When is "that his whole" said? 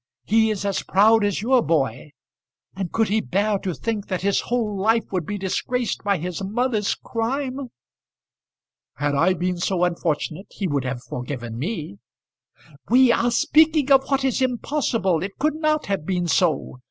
4.07-4.75